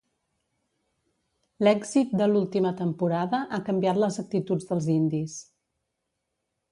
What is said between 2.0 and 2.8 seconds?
de l"última